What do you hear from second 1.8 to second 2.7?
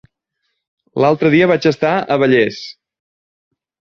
a Vallés.